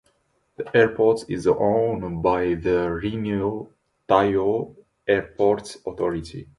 [0.55, 3.69] The airport is owned by the Reno
[4.07, 4.75] Tahoe
[5.07, 6.49] Airport Authority.